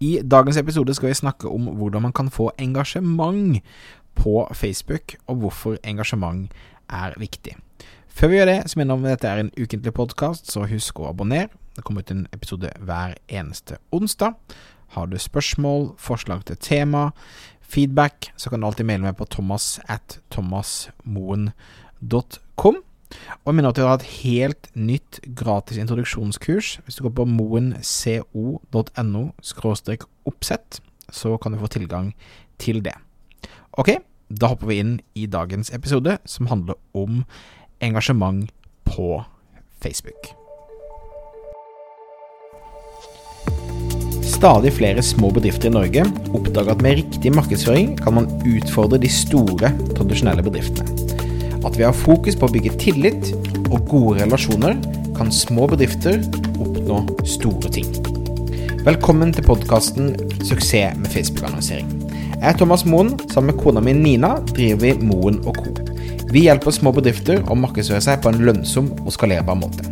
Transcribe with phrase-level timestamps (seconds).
[0.00, 3.62] I dagens episode skal vi snakke om hvordan man kan få engasjement
[4.14, 6.52] på Facebook, og hvorfor engasjement
[6.90, 7.56] er viktig.
[8.08, 10.66] Før vi gjør det, så minner jeg om at dette er en ukentlig podkast, så
[10.66, 11.48] husk å abonnere.
[11.76, 14.32] Det kommer ut en episode hver eneste onsdag.
[14.96, 17.10] Har du spørsmål, forslag til tema,
[17.60, 22.76] feedback, så kan du alltid maile meg på thomas at thomasmoen.com.
[23.42, 26.78] Og jeg minner at vi har et helt nytt gratis introduksjonskurs.
[26.84, 29.22] Hvis du går på moenco.no
[30.28, 32.14] oppsett, så kan du få tilgang
[32.60, 32.96] til det.
[33.78, 33.90] Ok,
[34.28, 37.24] da hopper vi inn i dagens episode, som handler om
[37.80, 38.50] engasjement
[38.84, 39.24] på
[39.80, 40.34] Facebook.
[44.28, 46.04] Stadig flere små bedrifter i Norge
[46.36, 51.07] oppdager at med riktig markedsføring kan man utfordre de store, tradisjonelle bedriftene.
[51.66, 53.30] At ved å ha fokus på å bygge tillit
[53.68, 54.76] og gode relasjoner,
[55.16, 56.20] kan små bedrifter
[56.62, 57.88] oppnå store ting.
[58.86, 61.90] Velkommen til podkasten 'Suksess med Facebook-annonsering'.
[62.38, 63.18] Jeg er Thomas Moen.
[63.32, 65.74] Sammen med kona mi Nina driver vi Moen Co.
[66.30, 69.82] Vi hjelper små bedrifter å markedsføre seg på en lønnsom og skalerbar måte.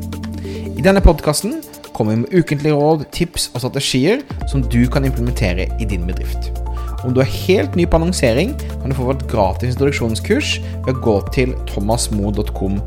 [0.78, 5.66] I denne podkasten kommer vi med ukentlige råd, tips og strategier som du kan implementere
[5.80, 6.65] i din bedrift.
[7.06, 10.56] Om du er helt ny på annonsering, kan du få et gratis introduksjonskurs
[10.88, 12.80] ved å gå til thomasmo.com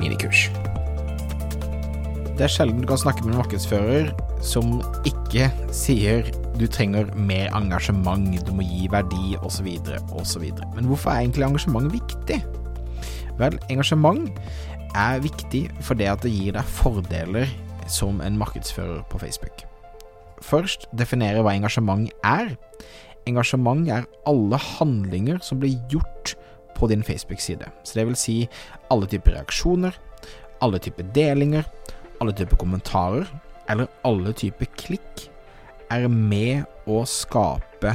[0.00, 0.46] minikurs.
[2.38, 4.08] Det er sjelden du kan snakke med en markedsfører
[4.40, 9.68] som ikke sier du trenger mer engasjement, du må gi verdi osv.
[10.16, 10.46] osv.
[10.72, 12.38] Men hvorfor er egentlig engasjement viktig?
[13.36, 14.30] Vel, engasjement
[14.96, 17.52] er viktig fordi det gir deg fordeler
[17.92, 19.66] som en markedsfører på Facebook.
[20.42, 22.54] Først definere hva engasjement er.
[23.28, 26.34] Engasjement er alle handlinger som blir gjort
[26.76, 27.68] på din Facebook-side.
[27.86, 28.36] Så det vil si
[28.90, 29.94] alle typer reaksjoner,
[30.62, 31.66] alle typer delinger,
[32.20, 33.28] alle typer kommentarer,
[33.70, 35.28] eller alle typer klikk,
[35.92, 37.92] er med å skape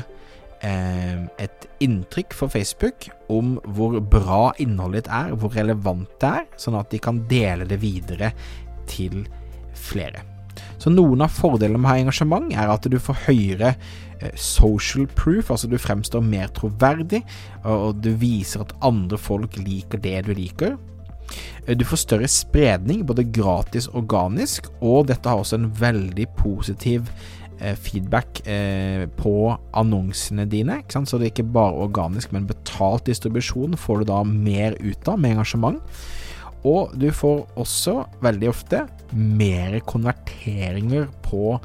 [0.61, 6.47] eh, et inntrykk for Facebook om hvor bra innholdet ditt er, hvor relevant det er,
[6.61, 8.31] sånn at de kan dele det videre
[8.87, 9.23] til
[9.73, 10.36] flere.
[10.77, 15.07] Så noen av fordelene med å ha engasjement er at du får høyere eh, social
[15.17, 17.23] proof, altså du fremstår mer troverdig,
[17.65, 20.77] og du viser at andre folk liker det du liker.
[21.65, 26.29] Eh, du får større spredning, både gratis og organisk, og dette har også en veldig
[26.37, 27.09] positiv
[27.59, 28.43] eh, feedback
[29.17, 29.35] på
[29.77, 30.81] annonsene dine.
[30.93, 35.19] Så det er ikke bare organisk, men betalt distribusjon får du da mer ut av
[35.19, 35.81] med engasjement.
[36.65, 41.57] Og du får også veldig ofte mer konverteringer på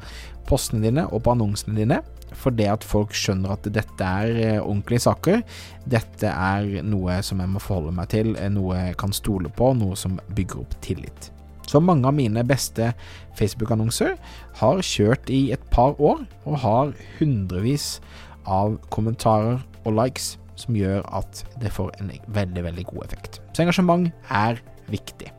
[0.47, 2.01] postene dine og på annonsene dine.
[2.33, 5.43] For det at folk skjønner at dette er eh, ordentlige saker.
[5.89, 9.69] Dette er noe som jeg må forholde meg til, eh, noe jeg kan stole på,
[9.77, 11.29] noe som bygger opp tillit.
[11.69, 12.91] Så mange av mine beste
[13.37, 14.17] Facebook-annonser
[14.59, 18.01] har kjørt i et par år, og har hundrevis
[18.49, 23.39] av kommentarer og likes som gjør at det får en veldig, veldig god effekt.
[23.53, 24.59] Så engasjement er
[24.91, 25.31] viktig.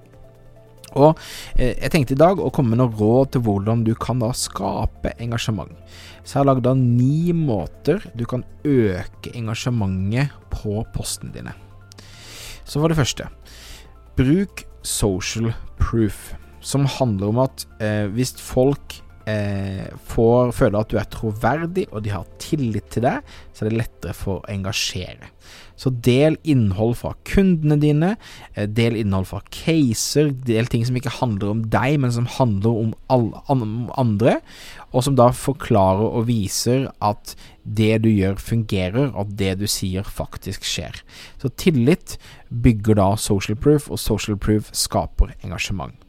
[0.94, 1.18] Og
[1.58, 4.30] eh, jeg tenkte i dag å komme med noen råd til hvordan du kan da
[4.36, 5.72] skape engasjement.
[6.22, 11.54] Så jeg har lagd ni måter du kan øke engasjementet på postene dine.
[12.64, 13.28] Så for det første,
[14.16, 15.50] bruk social
[15.80, 16.32] proof,
[16.64, 19.00] som handler om at eh, hvis folk
[19.30, 23.70] eh, får føle at du er troverdig, og de har tillit til deg, så er
[23.70, 25.30] det lettere for å engasjere.
[25.76, 28.12] Så del innhold fra kundene dine,
[28.54, 32.78] eh, del innhold fra caser, del ting som ikke handler om deg, men som handler
[32.84, 34.38] om alle andre,
[34.92, 39.66] og som da forklarer og viser at det du gjør fungerer, og at det du
[39.66, 41.02] sier faktisk skjer.
[41.42, 42.18] Så tillit
[42.50, 46.03] bygger da social proof, og social proof skaper engasjement.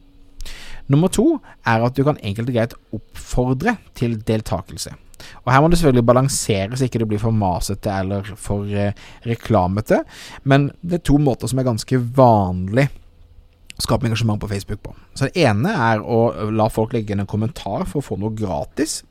[0.92, 4.94] Nummer to er at du kan enkelt og greit oppfordre til deltakelse.
[5.44, 8.94] Og Her må det selvfølgelig balansere så ikke det blir for masete eller for eh,
[9.26, 10.02] reklamete,
[10.44, 12.86] men det er to måter som er ganske vanlig
[13.76, 14.94] å skape engasjement på Facebook på.
[15.14, 18.36] Så Det ene er å la folk legge inn en kommentar for å få noe
[18.36, 19.02] gratis,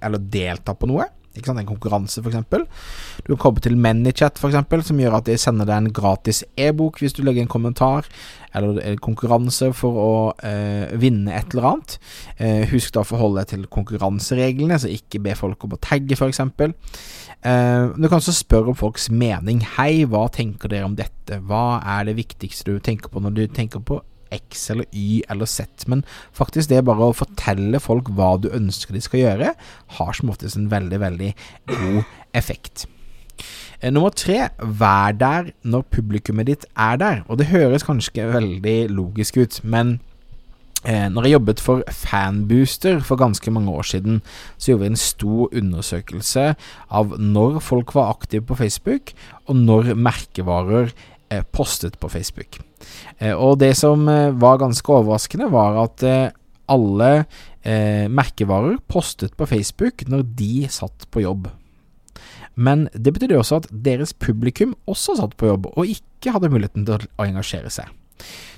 [0.00, 1.08] eller delta på noe.
[1.34, 1.60] Ikke sant?
[1.60, 2.38] En konkurranse, f.eks.
[3.26, 7.00] Du kan komme til ManyChat, f.eks., som gjør at de sender deg en gratis e-bok
[7.02, 8.06] hvis du legger en kommentar,
[8.54, 10.14] eller en konkurranse for å
[10.46, 11.98] eh, vinne et eller annet.
[12.38, 16.14] Eh, husk da å forholde deg til konkurransereglene, så ikke be folk om å tagge,
[16.14, 16.42] f.eks.
[16.44, 19.64] Eh, du kan også spørre om folks mening.
[19.74, 21.42] Hei, hva tenker dere om dette?
[21.42, 24.04] Hva er det viktigste du tenker på når du tenker på
[24.34, 26.04] X eller Y eller Z, men
[26.36, 29.52] faktisk det bare å fortelle folk hva du ønsker de skal gjøre,
[29.98, 31.30] har som oftest en veldig, veldig
[31.70, 32.02] god
[32.34, 32.86] effekt.
[33.80, 37.22] Eh, nummer tre, vær der når publikummet ditt er der.
[37.28, 39.98] Og det høres kanskje veldig logisk ut, men
[40.84, 44.20] Eh, når jeg jobbet for Fanbooster for ganske mange år siden,
[44.58, 46.42] så gjorde vi en stor undersøkelse
[46.92, 49.14] av når folk var aktive på Facebook,
[49.48, 50.92] og når merkevarer
[51.42, 52.60] postet på Facebook.
[53.18, 56.30] Eh, og det som eh, var ganske overraskende, var at eh,
[56.70, 57.10] alle
[57.62, 61.50] eh, merkevarer postet på Facebook når de satt på jobb.
[62.54, 66.86] Men det betydde også at deres publikum også satt på jobb, og ikke hadde muligheten
[66.86, 67.90] til å engasjere seg.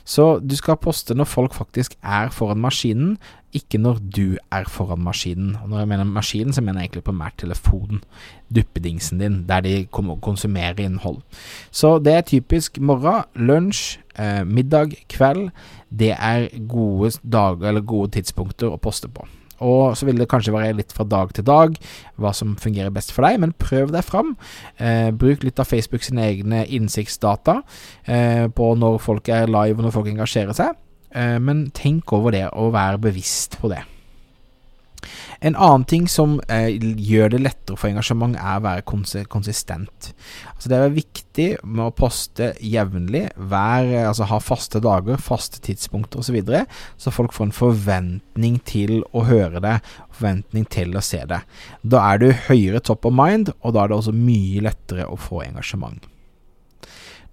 [0.07, 3.17] Så du skal poste når folk faktisk er foran maskinen,
[3.57, 5.57] ikke når du er foran maskinen.
[5.63, 8.03] Og når jeg mener maskinen, så mener jeg egentlig primært telefonen,
[8.55, 9.87] duppedingsen din, der de
[10.23, 11.23] konsumerer innhold.
[11.71, 15.51] Så det er typisk morgen, lunsj, eh, middag, kveld.
[15.91, 19.27] Det er gode dager eller gode tidspunkter å poste på.
[19.65, 21.77] Og så vil det kanskje være litt fra dag til dag
[22.21, 24.35] hva som fungerer best for deg, men prøv deg fram.
[24.77, 27.61] Eh, bruk litt av Facebook sine egne innsiktsdata
[28.05, 30.79] eh, på når folk er live og når folk engasjerer seg.
[31.17, 33.85] Eh, men tenk over det, og vær bevisst på det.
[35.41, 38.85] En annen ting som eh, gjør det lettere for engasjement, er å være
[39.31, 40.11] konsistent.
[40.55, 46.27] Altså Det er viktig med å poste jevnlig, altså ha faste dager, faste tidspunkter osv.,
[46.27, 46.65] så, videre,
[46.99, 49.79] så folk får en forventning til å høre det,
[50.17, 51.43] forventning til å se det.
[51.87, 55.19] Da er du høyere top of mind, og da er det også mye lettere å
[55.21, 56.09] få engasjement.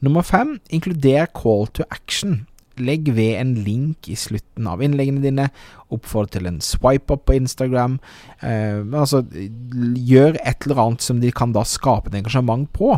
[0.03, 2.43] Nummer fem, inkluder call to action.
[2.81, 5.47] Legg ved en link i slutten av innleggene dine.
[5.93, 7.99] Oppfordre til en swipe-up på Instagram.
[8.41, 12.95] Eh, altså, gjør et eller annet som de kan da skape et engasjement på.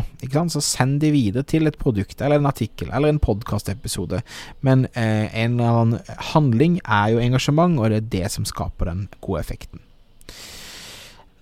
[0.52, 4.22] Så send de videre til et produkt eller en artikkel eller en podkastepisode.
[4.66, 8.92] Men eh, en eller annen handling er jo engasjement, og det er det som skaper
[8.92, 9.85] den gode effekten.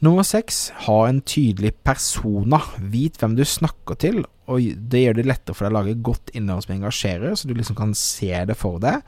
[0.04, 2.58] Nummer seks, ha en tydelig persona.
[2.92, 4.18] Vit hvem du snakker til,
[4.50, 7.54] og det gjør det lettere for deg å lage godt innhold som engasjerer, så du
[7.56, 9.00] liksom kan se det for deg.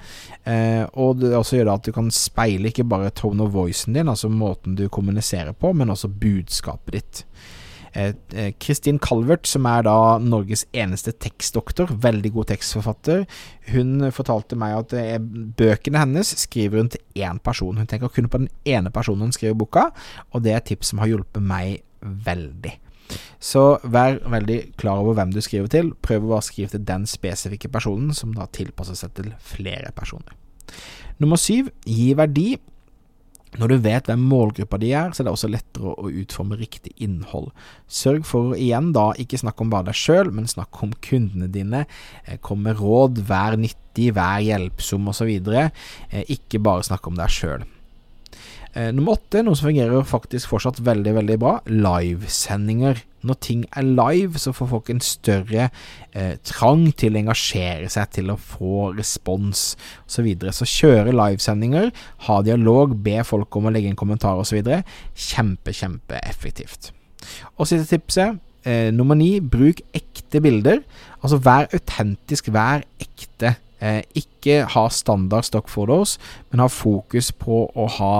[0.49, 3.99] Eh, og det også gjør det at du kan speile ikke bare tone of voicen
[3.99, 7.23] din, altså måten du kommuniserer på, men også budskapet ditt.
[7.97, 13.23] Eh, eh, Kristin Calvert, som er da Norges eneste tekstdoktor, veldig god tekstforfatter,
[13.73, 15.17] hun fortalte meg at eh,
[15.57, 17.79] bøkene hennes skriver hun til én person.
[17.81, 19.89] Hun tenker kun på den ene personen hun skriver boka,
[20.33, 21.81] og det er et tips som har hjulpet meg
[22.27, 22.75] veldig.
[23.41, 25.93] Så vær veldig klar over hvem du skriver til.
[26.05, 30.37] Prøv å skrive til den spesifikke personen, som da tilpasser seg til flere personer.
[31.23, 32.51] Nummer syv, gi verdi.
[33.57, 36.93] Når du vet hvem målgruppa di er, så er det også lettere å utforme riktig
[37.03, 37.49] innhold.
[37.89, 41.85] Sørg for igjen da ikke snakke om bare deg sjøl, men snakk om kundene dine.
[42.27, 45.33] Eh, kom med råd, vær nyttig, vær hjelpsom osv.
[45.57, 47.65] Eh, ikke bare snakke om deg sjøl.
[48.77, 52.99] Eh, nummer åtte, noe som fungerer faktisk fortsatt veldig, veldig bra, livesendinger.
[53.27, 55.71] Når ting er live, så får folk en større
[56.13, 60.13] eh, trang til å engasjere seg, til å få respons osv.
[60.17, 60.53] Så, videre.
[60.53, 61.89] så kjøre livesendinger,
[62.29, 64.61] ha dialog, be folk om å legge inn kommentarer osv.
[65.17, 66.93] Kjempe, kjempeeffektivt.
[67.57, 70.85] Og siste tipset, eh, nummer ni, bruk ekte bilder.
[71.23, 76.17] Altså vær autentisk, vær ekte Eh, ikke ha standard stock photos,
[76.51, 78.13] men ha fokus på å ha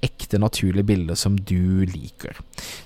[0.00, 2.38] ekte, naturlige bilder som du liker.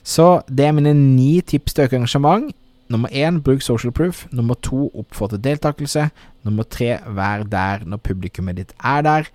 [0.03, 2.51] Så det er mine ni tips til økt engasjement.
[2.91, 4.27] Nummer én, bruk social proof.
[4.35, 6.09] Nummer to, oppfordre deltakelse.
[6.47, 9.31] Nummer tre, vær der når publikummet ditt er der.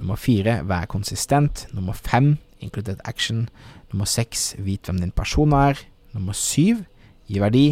[0.00, 1.66] Nummer fire, vær konsistent.
[1.76, 3.48] Nummer fem, inkludert action.
[3.92, 5.80] Nummer seks, vit hvem din person er.
[6.12, 6.84] Nummer syv,
[7.28, 7.66] gi verdi.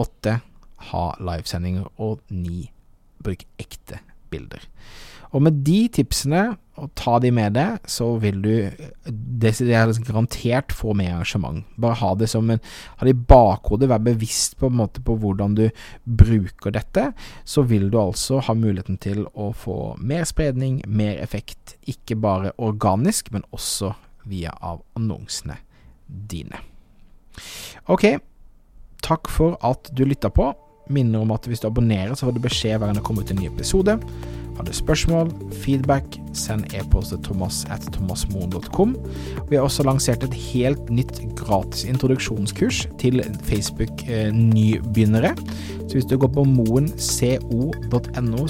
[0.00, 0.40] Åtte,
[0.92, 1.88] ha livesendinger.
[2.00, 2.70] Og ni,
[3.24, 4.64] bruk ekte bilder.
[5.36, 8.52] Og med de tipsene, og ta de med deg, så vil du
[9.10, 11.66] desidert er liksom garantert få mer engasjement.
[11.76, 12.62] Bare ha det som en
[12.98, 15.68] Ha det i bakhodet, vær bevisst på, en måte, på hvordan du
[16.04, 17.12] bruker dette.
[17.44, 21.76] Så vil du altså ha muligheten til å få mer spredning, mer effekt.
[21.86, 23.92] Ikke bare organisk, men også
[24.28, 25.58] via av annonsene
[26.06, 26.62] dine.
[27.88, 28.18] Ok,
[29.04, 30.52] takk for at du lytta på.
[30.88, 33.32] Minner om at hvis du abonnerer, så får du beskjed hver gang det kommer ut
[33.34, 33.98] en ny episode.
[34.58, 35.28] Har du spørsmål,
[35.62, 38.96] feedback, send e-post til thomas at thomasmoen.com.
[39.50, 45.30] Vi har også lansert et helt nytt gratis introduksjonskurs til Facebook-nybegynnere.
[45.86, 48.42] Så hvis du går på moenco.no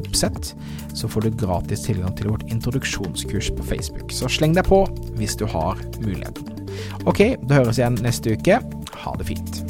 [0.00, 0.56] oppsett,
[0.94, 4.08] så får du gratis tilgang til vårt introduksjonskurs på Facebook.
[4.12, 4.86] Så sleng deg på
[5.20, 6.48] hvis du har muligheten.
[7.04, 8.62] Ok, da høres igjen neste uke.
[9.04, 9.67] Ha det fint.